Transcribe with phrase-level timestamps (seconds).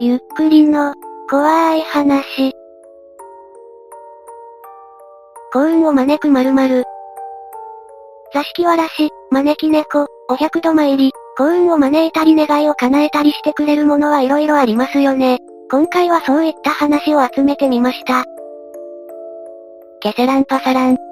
[0.00, 0.92] ゆっくりの、
[1.30, 2.52] 怖い話。
[5.52, 6.84] 幸運を招く〇〇。
[8.32, 15.38] 座敷わらし、招き猫、お百度参り、幸運を招いたり願いを叶えたりしてくれるものはいろいろありますよね。
[15.70, 18.24] 今回はそういった話を集めてみました。
[20.00, 21.03] ケセランパサラン。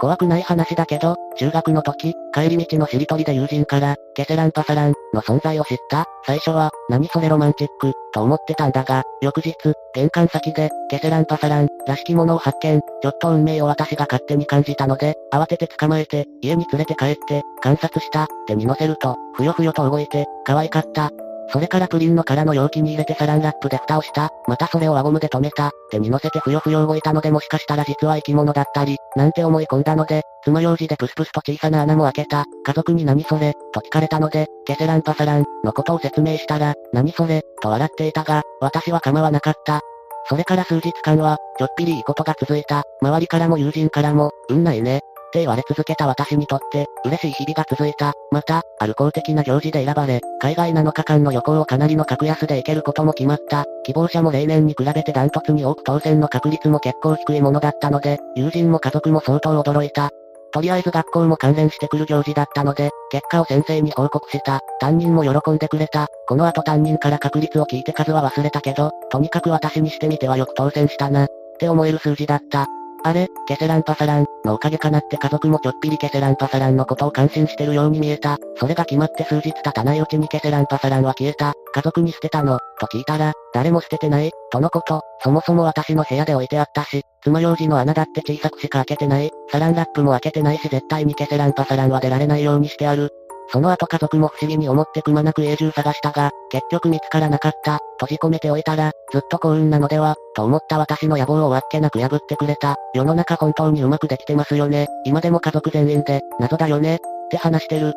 [0.00, 6.04] 怖くない話だけど、中学の時、帰り道のしりとりで友人から、ケセランパサランの存在を知った。
[6.24, 9.54] 最初は、何それロマンチック、と思ってたんだが、翌日、
[9.94, 12.80] 玄関先で、ケセランパサラン、らしきものを発見。
[13.02, 21.10] ちょっと運命を私が勝手に感じたので、慌てて捕まえて、家に連れて帰って、観察した、手に乗せると、ふよふよと動いて、可愛かった。
[21.50, 24.30] それからプリンの殻の容器に入れてサランラップで蓋をした。
[24.46, 25.70] またそれを輪ゴムで留めた。
[25.90, 32.44] 手に乗せてふよふよ動いたのでもしかしたら実は生き物だったり、なんて思い込んだので、爪楊枝でプスプスと小さな穴も開けた。
[32.64, 33.54] 家族に何それ？
[33.72, 37.42] と聞かれたので、ケセランパサランのことを説明したら、何それ？
[37.62, 39.80] と笑っていたが、私は構わなかった。
[40.28, 42.82] それから数日間は、ちょっぴりいいことが続いた。
[43.00, 48.14] 周りからも友人からも、運ないね、って言われ続けた私にとって、嬉しい日々が続いた。
[48.30, 53.66] また、ある公的な行事で選ばれ、海外7日間の旅行をかなりの格安で行けることも決まった。
[53.84, 60.10] 希望者も例年に比べてダントツに多く当選の確率も結構低いものだったので、友人も家族も相当驚いた。
[60.50, 64.60] とりあえず学校も関連してくる行事だったので、結果を先生に報告した。
[64.80, 66.06] 担任も喜んでくれた。
[66.26, 71.24] この後担任から確率を聞いて数は忘れたけど、とにかく私にしてみてはよく当選したな。
[71.24, 72.66] って思える数字だった。
[73.04, 78.36] あれ、ケセランパサラン、のおかげかなって家族もちょっぴりケセランパサランのことを感心してるように見えた。
[78.56, 81.54] それが決まって数日経たないうちにケセランパサランは消えた。
[81.74, 85.02] 家族に捨てたの、と聞いたら、誰も捨ててない、とのこと。
[85.22, 89.30] そもそも私の部屋で置いてあったし、爪楊枝の穴だって小さくしか開けてない。
[89.50, 93.10] サランラップも開けてないし絶対にケセランパサランは出られないようにしてある。
[93.50, 97.78] その後家族も不思議に思ってくまなく家中探したが、結局見つからなかった。
[98.00, 102.76] 閉じ込めておいたら、ずっと幸運なのでは、と思った私の野望をわっけなく破ってくれた。
[102.94, 104.86] 世の中本当にうまくできてますよね。
[105.04, 106.96] 今でも家族全員で、謎だよね。
[106.96, 106.98] っ
[107.30, 107.94] て話してる。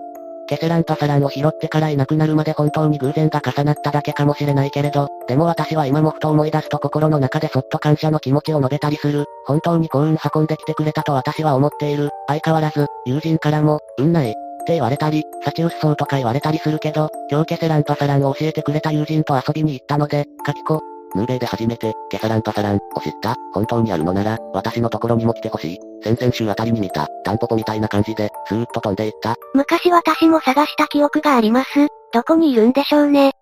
[0.48, 9.26] ケセランパサランを拾ってからいなくなるまで本当に偶然が重なっただけかもしれないけれど、でも私は今もふと思い出すと心の中でそっと感謝の気持ちを述べたりする。
[9.46, 12.10] 本当に幸運運んできてくれたと私は思っている。
[12.28, 20.82] 相変わらず、友人からも、運ない、って言われたり、サチウスソーとか言われたりするけど、今日ケセランパサランを教えてくれた友人と遊びに行ったので、カキコ。
[21.14, 23.36] ヌーベイで初めて、ケサランパサランを知った。
[23.54, 25.80] 本当にあるのなら、私のところにも来てほしい。
[26.04, 29.36] 先々週あたりに見た、タンポポみたいな感じで、スーッと飛んでいった。
[29.54, 31.70] 昔私も探した記憶があります。
[32.14, 33.34] どこにいるんでしょうね。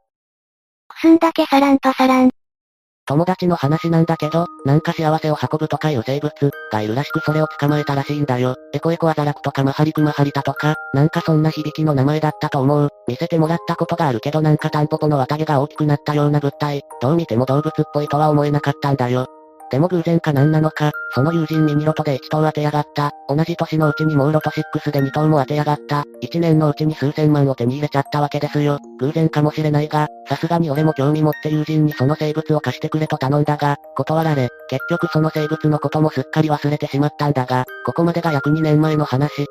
[0.88, 2.32] くすんだケサランパサラン。
[3.10, 6.32] 友達の話なんだけど、なんか幸せを運ぶとかいう生物
[6.72, 8.56] がいるらしくそれを捕まえたらしいんだよ。
[8.72, 12.90] エコエコアザラクとかマハリクマハリタとか、なんかそんな響きの名前だったと思う。
[13.08, 16.84] 見せてもらったことがあるけどなんかタンポポの綿毛が大きくなったような物体。
[17.02, 19.26] どう見ても動物っぽいとは思えなかったんだよ。
[19.72, 23.12] でも偶然か何なのか、その友人ミニロトで1頭当てやがった。
[23.28, 26.06] 同じ年のうちにモーロト6で2頭も当てやがった。
[26.24, 28.80] 1年のうちに数千万を手に入れちゃったわけですよ。
[29.00, 39.46] 偶然かもしれないが、さすがに俺も興味持って友人にその生物を貸してくれと頼んだが、断られ、結局その生物のこともすっかり忘れてしまったんだが、ここまでが約2年前の話。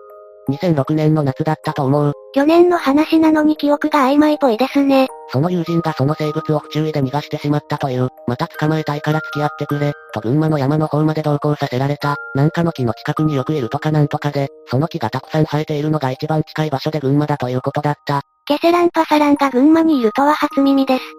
[0.48, 2.12] 2006年の夏だったと思う。
[2.34, 5.08] 去年の話なのに記憶が曖昧っぽいですね。
[5.30, 12.16] その友人がその生物を不注意で逃がしてしまったという、また捕まえたいから付き合ってくれ、と群馬の山の方まで同行させられた。
[12.34, 18.22] なんかの木の近くによくいるとかなんとかで、その木がたくさん生えているのが一番近い場所で群馬だということだった。
[18.46, 21.17] ケセランパサランが群馬にいるとは初耳です。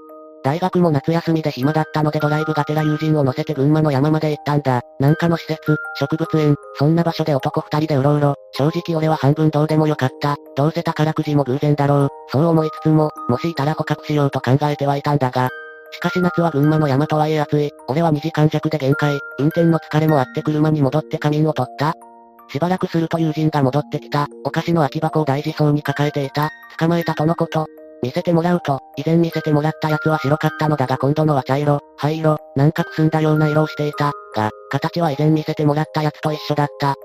[0.49, 4.81] 大学も夏休みで暇だったのでドライブがてら友人を乗せて群馬の山まで行ったんだ。
[4.99, 8.33] なんかの施設、植物園、そんな場所で男二人でうろうろ。
[8.53, 10.37] 正直俺は半分どうでもよかった。
[10.55, 12.09] どうせ宝くじも偶然だろう。
[12.31, 15.49] そう思いつつも、もしいたら捕獲しようと考えてはいたんだが。
[15.91, 17.69] しかし夏は群馬の山とはいえ暑い。
[17.87, 19.19] 俺は2時間弱で限界。
[19.37, 21.93] 運転の疲れもあって車に戻って仮眠を取った。
[22.51, 24.25] しばらくすると友人が戻ってきた。
[24.43, 26.49] お菓子の空き箱を大事そうに抱えていた。
[26.79, 27.67] 捕まえたとのこと。
[28.01, 34.13] 見せてもらうと、以前見せてもらったやつは白かったのだが今度のは茶色、灰色、なんかくすんだような色をしていた。
[34.35, 36.95] が、形は以前見せてもらったやつと一緒だった。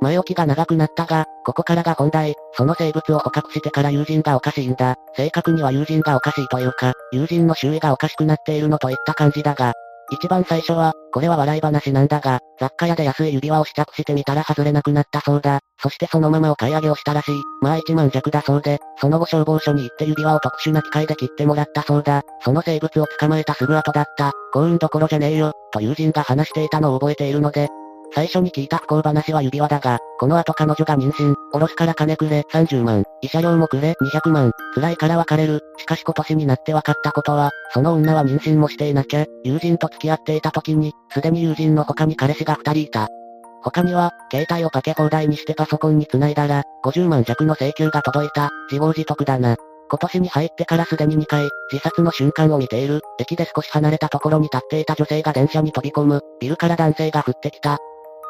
[0.00, 4.96] 前置きが長くなったが、ここからが本題、その生物を捕獲してから友人がおかしいんだ。
[5.16, 9.72] 正確には友人がおかしいというか、友人の周囲がおかしくなっているのといった感じだが、
[10.10, 15.60] 一番最初は、これは笑い話なんだが、雑貨屋で安い指輪を試着してみたら外れなくなったそうだ。
[15.80, 17.34] そしてそのままお買い上げをしたらしい。
[17.60, 22.22] まあ一万弱だそうで、その後消防署に行って指輪を特殊な機械で切ってもらったそうだ。
[22.40, 24.32] その生物を捕まえたすぐ後だった。
[24.52, 27.68] 幸運どころじゃねえよ、と友人が話していたのを覚えているので、
[28.12, 35.60] 最初に聞いた不幸話は指輪だが、この後彼女が妊娠、おろすから金くれ、30万、慰謝料もくれ、200万、辛いから別れる。
[35.76, 43.08] しかし今年になって分かったことは、その女は妊娠もしていなきゃ、友人と付き合っていた時に、すでに友人の他に彼氏が2人いた。
[43.62, 49.56] 他には、携帯をかけ放題にしてパソコンに繋いだら、50万弱の請求が届いた、自業自得だな。
[49.90, 57.78] 今年に入ってからすでに2回、自殺の瞬間を見ている、駅で少し離れたところに立っていた女性が電車に飛び込む、ビルから男性が降ってきた、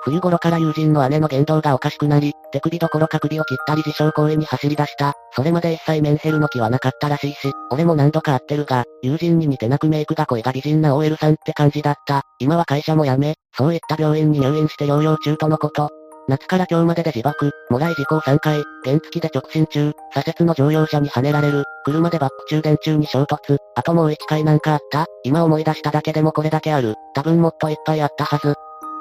[0.04, 5.14] 冬頃から友人の姉の言動がおかしくなり、手首どころか首を切ったり自傷行為に走り出した。
[5.32, 12.22] それまで一切メンヘルの気はなかったらしいし、俺も何度か会ってるが、友人に似てなくメイクが声が美人な OL さんって感じだった。
[12.38, 15.88] 今は会社も辞め、そういった病院に入院して療養中とのこと。
[16.28, 25.06] 夏から今日までで自爆、もらい事故3回、原付で直進中、左折の乗用車に跳ねられる、車でバック中電中に衝突、あともう1回なんかあった？
[25.24, 26.96] 今思い出しただけでもこれだけある。
[27.14, 28.54] 多分もっといっぱいあったはず。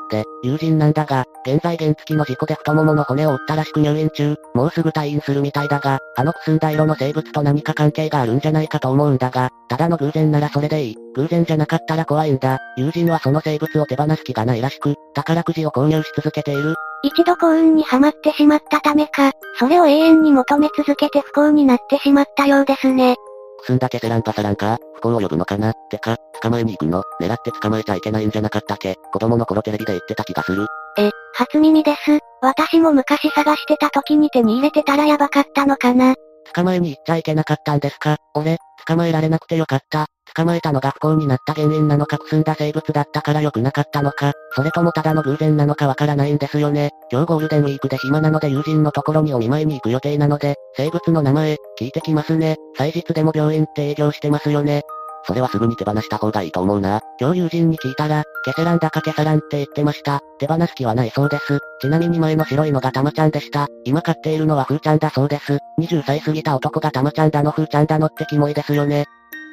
[0.09, 10.95] で、友人なんだが、現在原付の事故で太ももの骨を折ったらしく入院中、もうすぐ退院するみたいだが、あのくすんだ色の生物と何か関係があるんじゃないかと思うんだが、ただの偶然ならそれでいい。
[11.15, 12.59] 偶然じゃなかったら怖いんだ。
[12.77, 16.75] 友人はその生物を手放す気がないらしく、宝くじを購入し続けている。
[17.03, 23.15] 一度幸運にはまってしまったためか、それを永遠に求め続けて不幸になってしまったようですね。
[23.57, 27.03] くすんだケセランパサランか不幸を呼ぶのかなてか、捕まえに行くの？
[27.21, 28.95] 狙って捕まえちゃいけないんじゃなかったっけ？
[29.11, 30.67] 子供の頃テレビで言ってた気がする。
[30.97, 32.19] え、初耳です。
[32.41, 36.15] 私も昔探してた時に手に入れてたらやばかったのかな。
[36.53, 38.17] 捕まえに行っちゃいけなかったんですか？
[38.35, 38.57] 俺、
[38.87, 40.07] 捕まえられなくてよかった。
[40.35, 46.91] 捕まえたのが不幸になった原因なのかくすんだ生物だったから良くなかったのか、それともただの偶然なのかわからないんですよね。
[47.11, 52.55] 今日ゴールデンウィークで暇なので友人のところにお見舞いに行く予定なので、生物の名前、聞いてきますね。
[52.77, 54.83] 祭日でも病院って営業してますよね。
[55.27, 57.01] それはすぐに手放した方がいいと思うな。
[57.19, 60.21] 今日友人に聞いたら、ケセランだかケサランって言ってました。
[60.39, 61.59] 手放す気はないそうです。
[61.81, 63.67] ちなみに前の白いのがタマちゃんでした。
[63.83, 65.57] 今飼っているのはフーちゃんだそうです。
[65.79, 69.05] 20歳過ぎた男がタマちゃんだのフーちゃんだのってキモいですよね。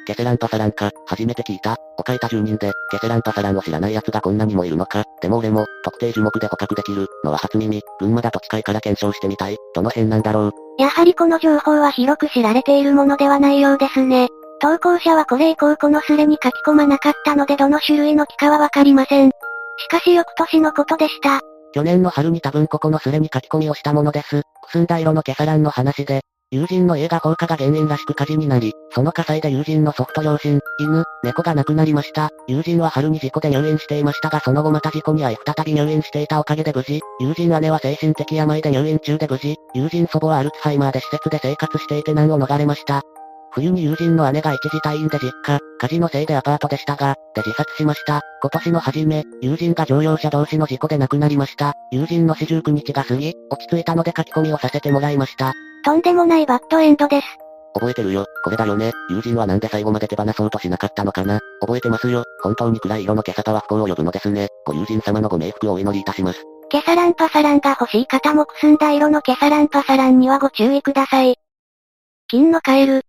[0.05, 1.77] ケセランパサランか、初めて聞いた。
[1.97, 5.03] 岡いた住人で、ケセランパサランを知らない奴がこんなにもいるのか。
[5.21, 7.81] でも俺も、特定樹木で捕獲できるのは初耳。
[7.99, 9.57] 群馬だと近いから検証してみたい。
[9.73, 10.51] どの辺なんだろう。
[10.77, 14.27] やはりこの情報は広く知られているものではないようですね。
[14.61, 19.31] 投稿者はこれ以降このスレに書き込まなかったのでどの種類の木かはわかりません。
[19.77, 21.41] しかし翌年のことでした。
[21.73, 24.43] 去年の春に多分ここのスレに書き込みをしたものです。
[24.65, 32.29] くすんだ色のケサランの話で、友人の家が放火が原因らしく火事になり、その火災で友人の祖父と両親、犬、猫が亡くなりました。
[32.47, 43.01] 友人は春に事故で入院していましたがその後また事故に遭い再び入院していたおかげで無事、友人姉は精神的病で入院中で無事、友人祖母はアルツハイマーで施設で生活していて難を逃れました。
[43.51, 48.21] 冬に友人の姉が一時退院で実家、火事のせいでアパートでしたが、で自殺しました。
[48.41, 51.73] 今年の初め、友人が乗用車同士の事故で亡くなりました。
[51.91, 55.53] 友人の四十九日が過ぎ、落ち着いたので書き込みをさせてもらいました。
[55.85, 57.27] とんでもないバッドエンドです。
[57.75, 58.91] 覚えてるよ、これだよね。
[59.11, 61.39] 友人はなんで最後まで手放そうとしなかったのかな。
[61.61, 62.23] 覚えてますよ。
[62.41, 64.47] 本当に暗い色の今朝は不幸を呼ぶのですね。
[64.65, 66.43] ご友人様のご冥福をお祈りいたします。
[66.69, 71.35] ケサランパサランが欲しい方もくすんだ色のケサランパサランにはご注意ください。
[72.29, 73.03] 金のカエル。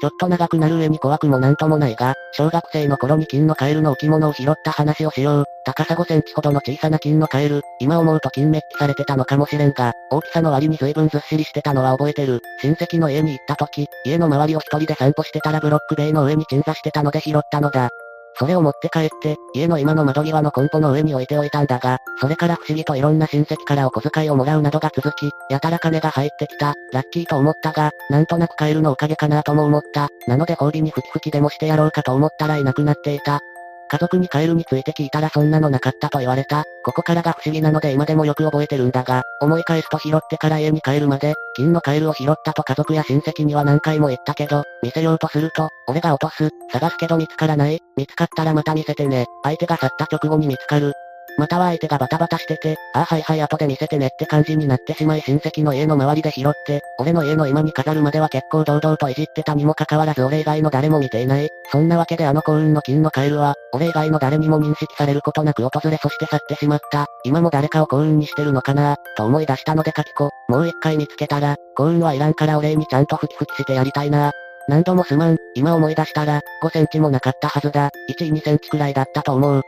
[0.00, 5.44] ちょっと長くなる上に怖くもなんともないが、小学生の頃に金のカエルの置物を拾った話をしよう。
[5.64, 7.62] 高さ5センチほどの小さな金のカエル。
[7.80, 12.40] 今思うと金メッキされてたのかもしれんが、大きさの割に随分ずっしりしてたのは覚えてる。
[12.62, 17.90] 親戚の家に行った時、家の周りを一人で散歩してたらブロック塀の上に鎮座してたので拾ったのだ。
[18.38, 30.08] それを持って帰って、家の今の窓際のコンポの上に置いておいたんだが、それから不思議といろんな親戚からお小遣いをもらうなどが続き、やたら金が入ってきた、ラッキーと思ったが、なんとなくカエルのおかげかなとも思った。
[30.28, 33.40] なので褒美にふきふきでもしてやろうかと思ったらいなくなっていた。
[33.88, 36.64] 家族にカエルについて聞いたらそんなのなかったと言われた。
[36.84, 50.92] ここからが不思議なので今でもよく覚えてるんだが、思い返すと拾ってから家に帰るまで、金のカエルを拾ったと家族や親戚には何回も言ったけど、見せようとすると、俺が落とす、探すけど見つからない、見つかったらまた見せてね、相手が去った直後に見つかる。
[51.38, 61.48] または相手がバタバタしてて、ああはいはい後で見せてねって感じになってしまい親戚の家の周りで拾って、俺の家の今に飾るまでは結構堂々といじってたにもかかわらず俺以外の誰も見ていない。
[61.70, 67.06] そんなわけであの幸運の金のカエルは、俺以外の誰にも認識されることなく訪れそして去ってしまった。
[67.24, 74.32] 今も誰かを幸運にしてるのかなと思い出したので書き子、もう一回見つけたら、幸運はいらんからお礼にちゃんとフキフキしてやりたいな。
[74.68, 77.90] 何度もすまん、今思い出したら、5センチもなかったはずだ。
[78.10, 79.62] 1位、2センチくらいだったと思う。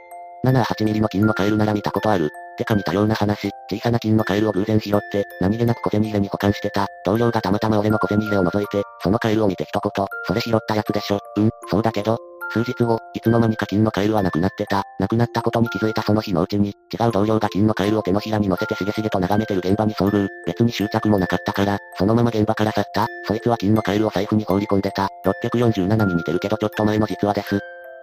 [0.44, 2.30] 7、8ミリの金のカエルなら見たことある。
[2.56, 6.86] てか見たような話、小さな金のカエルを偶然拾って、何気なく小銭入れに保管してた。
[7.04, 11.18] 同僚がたまたま俺の小銭入れを覗いて、そのカエルを見て一言、それ拾ったやつでしょ。
[11.36, 12.18] うん、そうだけど、
[12.52, 14.82] 数日後、いつの間にか金のカエルはなくなってた。
[14.98, 20.26] なくなったことに気づいたその日のうちに、違う同僚が金のカエルを手のひらに乗せてしげしげと眺めてる現場に遭遇。
[20.46, 23.06] 別に執着もなかったから、そのまま現場から去った。
[23.26, 25.08] そいつは金のカエルを財布に放り込んでた。
[25.24, 27.60] 647に似てるけどちょっと前の実話です。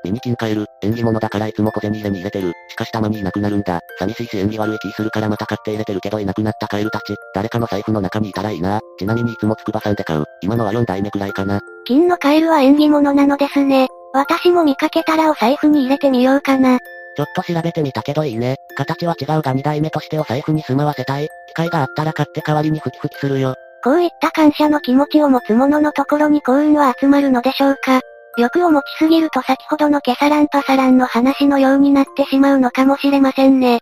[0.07, 2.53] ミニ金カエル、縁起物だからいつも小銭入れに入れてる。
[2.69, 3.79] しかしたまにいなくなるんだ。
[3.99, 7.15] 寂しいし縁起悪い気するからまた買って入れてるけどいなくなったカエルたち。
[7.33, 8.79] 誰かの財布の中にいたらいいな。
[8.97, 10.25] ちなみにいつも筑波山で買う。
[10.41, 11.59] 今のは4代目くらいかな。
[11.85, 13.87] 金のカエルは縁起物なのですね。
[14.13, 16.79] 私も見かけたらお財布に入れてみようかな。
[16.79, 18.57] ちょっと調べてみたけどいいね。
[18.75, 21.27] 形は違うが2代目としてお財布に住まわせたい。
[21.49, 23.55] 機会があったら買って代わりにフキフキするよ。
[23.83, 28.01] こういった感謝の気持ちを持つ者のところに幸運は集まるのでしょうか。
[28.37, 33.81] 欲を持ちすぎると先ほどのケサランパサランの話のようになってしまうのかもしれませんね。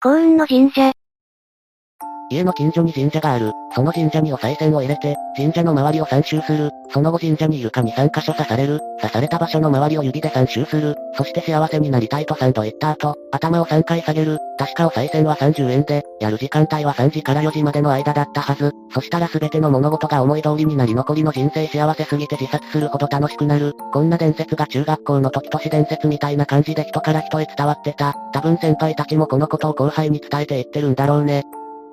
[0.00, 0.92] 幸運の神社。
[2.34, 3.52] 家の近所に神社がある。
[3.74, 6.70] その神社にお賽銭を入れて、神社の周りを3周する。
[6.92, 8.80] その後神社に床に3箇所刺される。
[9.00, 10.94] 刺された場所の周りを指で3周する。
[11.16, 14.38] そして幸せになりたいと3度言った後、頭を3回下げる。
[14.58, 18.72] 確かお賽銭は30円で、やる時間帯は3時から4時までの間だったはず。
[18.92, 23.72] そしたら全ての物事が思い通りになり残りの人生幸せすぎて自殺するほど楽しくなる。
[23.92, 28.14] こんな伝説が中学校の時都市伝説みたいな感じで人から人へ伝わってた。
[28.32, 31.42] 多分先輩たちもこのことを後輩に伝えていってるんだろうね。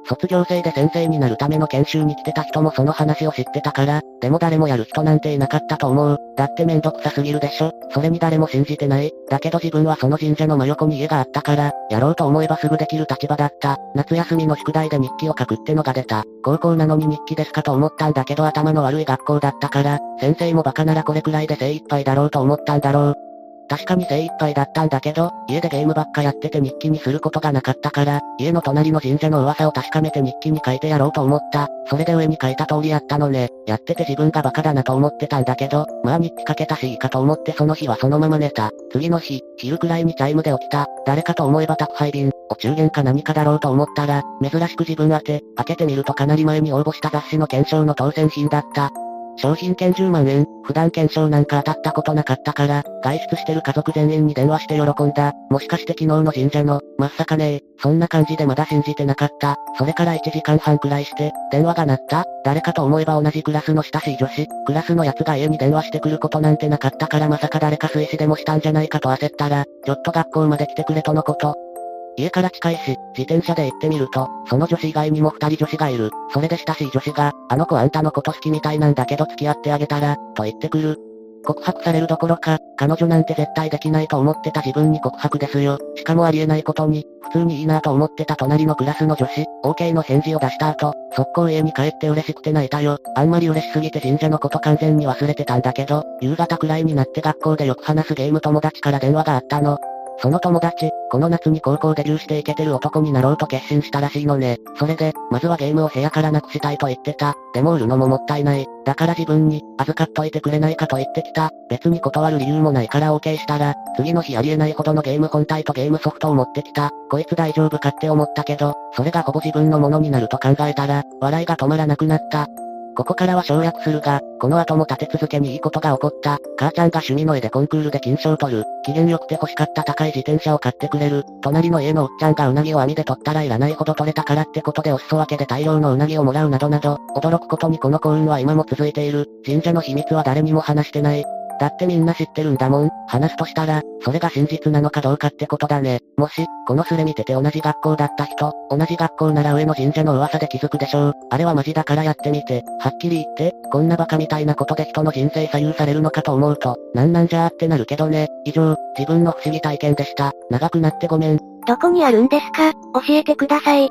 [0.06, 6.18] 卒業生で先生になるための研修に来てた人もその話を知ってたから、でも誰もやる人なんていなかったと思う。
[6.36, 7.72] だってめんどくさすぎるでしょ。
[7.92, 9.12] それに誰も信じてない。
[9.30, 13.78] だけど自分はその神社の真横に家があったから、やろうと思えばすぐできる立場だった。
[13.96, 16.24] 夏休みの宿題で日記を書くってのが出た。
[16.44, 23.31] 高校なのに日記ですかと思ったんだけど頭の悪い学校だったから、先生もバカならこれくらいで精一杯だろうと思ったんだろう。
[23.72, 31.70] 確かに精一杯だったんだけど、家でゲームばっかやってて日記にすることがなかったから、家の隣の神社の噂を確かめて日記に書いてやろうと思った。
[31.86, 33.48] それで上に書いた通りやったのね。
[33.68, 38.72] やってて自分がバカだなと思ってたんだけど、まあ日記書けたしいいかと思ってその日はそのまま寝た。
[38.92, 40.88] 次の日、昼くらいにチャイムで起きた。
[41.06, 48.92] 誰かと思えば宅配便、お中元か何かだろうと思ったら、珍しく自分宛て、開けてみるとかなり前に応募した雑誌の検証の当選品だった。
[49.38, 55.34] 商品券10万円、普段検証なんか当たったことなかったから、外出してる家族全員に電話して喜んだ。
[55.50, 59.58] もしかして昨日の神社の、まっさかねえ、そんな感じでまだ信じてなかった。
[59.78, 62.26] それから1時間半くらいして、電話が鳴った。
[62.44, 71.71] 誰かと思えば同じクラスの親しい女子、クラスのやつが家に電話してくることなんてなかったからまさか誰か水死でもしたんじゃないかと焦ったら、ちょっと学校まで来てくれとのこと。
[72.18, 76.10] 家から近いし、自転車で行ってみると、その女子以外にも二人女子がいる。
[76.34, 80.98] それで親しい女子が、あの子あんたのこと好きみたいなんだけど付き合ってあげたら、と言ってくる。
[81.44, 85.80] 告白されるどころか、彼女なんて絶対できないと思ってた自分に告白ですよ。
[85.96, 93.00] しかもありえないことに、普通にいいなと思ってた隣のクラスの女子、OK の返事を出した後、速攻家に帰って嬉しくて泣いたよ。
[93.16, 99.78] あんまり嬉しすぎて神社のこと完全に忘れてたんだけど、夕方くらいになって学校でよく話すゲーム友達から電話があったの。
[100.22, 104.60] その友達、この夏に高校デビューしていけてる男になろうと決心したらしいのね。
[104.78, 107.34] それで、まずはゲームを部屋からなくしたいと言ってた。
[107.56, 108.68] でも売るのももったいない。
[108.86, 111.50] だから自分に、預かっといてくれないかと言ってきた。
[111.70, 116.92] 別に断る理由もないから OK したら、次の日ありえないほどのゲーム本体とゲームソフトを持ってきた。
[117.10, 122.48] こいつ大丈夫かって思ったけど、それがほぼ自分のものになると考えたら、笑いが止まらなくなった。
[122.96, 126.40] ここからは省略するが、この後も立て続けにいいことが起こった。
[126.58, 128.66] 母ちゃんが趣味の絵でコンクールで金賞を取る。
[128.86, 131.24] 機嫌良くて欲しかった高い自転車を買ってくれる。
[131.42, 139.28] 隣の家のおっちゃんがうなぎを網で取ったらいらないほど取れたからってことでお裾分けで大量のうなぎをもらうなどなど、驚くことにこの幸運は今も続いている。
[139.46, 141.24] 神社の秘密は誰にも話してない。
[141.62, 142.90] だってみんな知ってるんだもん。
[143.08, 146.00] 話すとしたら、それが真実なのかどうかってことだね。
[146.18, 151.14] もし、このスレ見てて同じ学校だった人、同じ学校なら上の神社の噂で気づくでしょう。
[151.30, 152.64] あれはマジだからやってみて。
[152.80, 158.28] はっきり言って、こんなバカみたいなことで人の人生左右されるのかと思うと、なんなんじゃーってなるけどね。
[158.46, 160.32] 以上、自分の不思議体験でした。
[160.50, 161.40] 長くなってごめん。
[161.68, 162.74] どこにあるんですか？
[163.06, 163.86] 教えてください。
[163.86, 163.90] い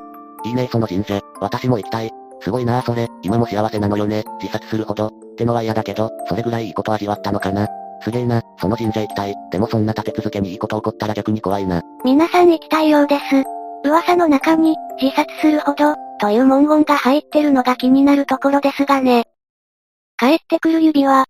[0.49, 1.21] いねその神社。
[1.39, 2.11] 私も行きたい。
[2.41, 3.07] すごいなあそれ。
[3.21, 4.23] 今も幸せなのよね。
[4.41, 5.07] 自殺するほど。
[5.07, 7.67] ってのは嫌だけど、それぐらいいいこと味わったのかな。
[8.03, 9.35] すげえな、その神社行きたい。
[9.51, 11.81] でもそんな立て続けにいいこと起こったら逆に怖いな。
[12.03, 13.43] 皆さん行きたいようです。
[13.87, 19.25] 噂の中に、自殺するほど、という文言が入ってるのが気になるところですがね。
[20.17, 21.25] 帰ってくる指輪。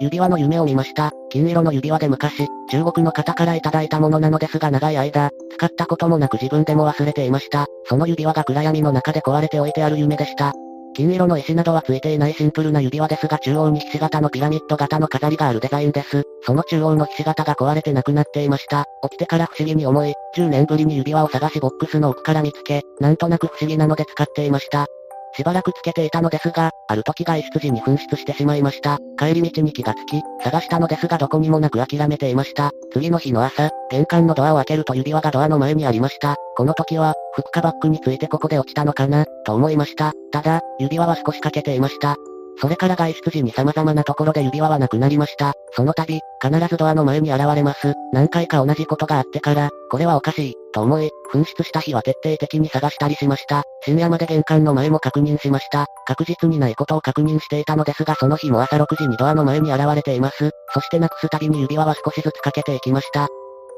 [0.00, 1.12] 指輪の夢を見ました。
[1.30, 7.66] 金色の指輪で昔、中国の方からいただいたものなのですが長い間、使ったこともなく自分でも忘れていました。
[7.84, 10.52] その指輪が暗闇の中で壊れておいてある夢でした。
[10.92, 16.24] 金色の石などはついていないシンプルな指輪ですが中央にひし形のピラミッド型の飾りがあるデザインです。
[16.42, 18.86] その中央のひし形が壊れてなくなっていました。
[19.08, 24.86] 起きてから不思議に思い、10年ぶりに指輪を探しボックスの奥から見つけ、なんとなく不思議なので使っていました。
[25.34, 28.98] しばらくつけていたのですが、ある時外出時に紛失してしまいました。
[29.18, 32.70] 帰り道に気がつき、探したのですがどこにもなく諦めていました。
[32.92, 36.36] 次の日の朝、玄関のドアを開けると指輪がドアの前にありました。
[36.56, 40.12] この時は、フッカバッグについてここで落ちたのかな、と思いました。
[40.32, 42.16] ただ、指輪は少し欠けていました。
[42.58, 45.54] それから外出時に様々なところで指輪はなくなりました。
[45.72, 47.94] その度、必ずドアの前に現れます。
[48.12, 53.62] 何回か同じことがあってから、これはおかしい、と思い、紛失した日は徹底的に探したりしました。
[53.84, 55.86] 深夜まで玄関の前も確認しました。
[56.06, 60.50] 確実にないことを確認していたのですがその日も朝6時にドアの前に現れています。
[60.72, 63.28] そしてなくすたびに指輪は少しずつかけていきました。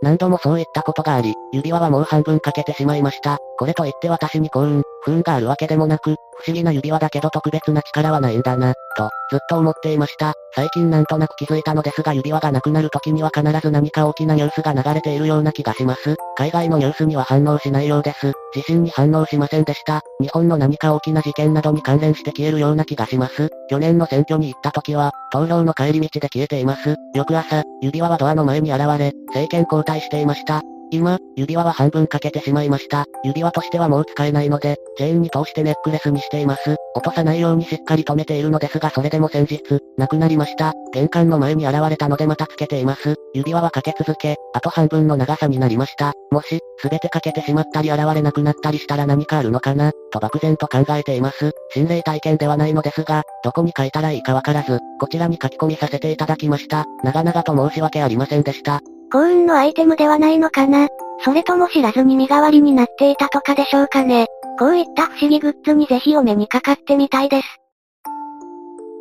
[0.02, 3.38] 何度もそういったことがあり、指輪はもう半分欠けてしまいました。
[3.56, 10.34] これといって私に幸運、不運があるわけでもなく、不思議な指輪だけど特別な力はないんだな、と、ずっと思っていました。
[10.54, 16.16] 最近なんとなく気づいたのですが指輪がなくなる時には必ず何か大きなニュースが流れているような気がします。
[16.36, 18.32] 海外のニュースには反応しないようです。
[18.52, 20.02] 地震に反応しませんでした。
[20.20, 23.48] 日本の何か大きな事件などに関連して消えるような気がします。
[23.68, 26.96] 去年の選挙に行った時は、投票の帰り道で消えています。
[27.14, 30.62] 翌朝、指輪はドアの前に現れ、政権交代していました。
[30.92, 33.06] 今、指輪は半分欠けてしまいました。
[33.24, 36.76] 指輪としてはもう使えないので、チェーンに通してネックレスにしています。
[36.94, 39.62] 落とさないようにしっかり止めているのですがそれでも先日、
[39.96, 40.74] なくなりました。
[40.92, 43.14] 玄関の前に現れたのでまたつけています。
[43.32, 46.12] 指輪はかけ続け、あと半分の長さになりました。
[46.30, 51.52] もし、すべてかけてしまったり現れなくなったりしたら何かあるのかな、と漠然と考えています。
[51.72, 56.84] 心霊体験ではないのですが、どこに書いたらいいかわからず、こちらに書き込みさせていただきました。
[57.02, 58.82] 長々と申し訳ありませんでした。
[59.12, 60.88] 幸運のアイテムではないのかな
[61.22, 64.26] それとも知らずに身代わりになっていたとかでしょうかね。
[64.58, 67.46] こういった不思議グッズにぜひお目にかかってみたいです。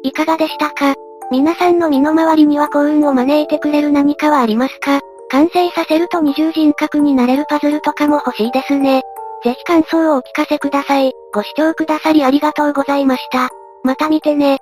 [0.03, 0.95] いかがでしたか？
[1.31, 4.99] 皆さんの身の回りには幸運を招いてくれる何かはありますか？
[5.29, 9.01] 完成させると二重人格になれるパズルとかも欲しいですね。
[9.43, 11.13] ぜひ感想をお聞かせください。
[11.33, 13.49] ご視聴くださりありがとうございました。
[13.83, 14.59] また見てね。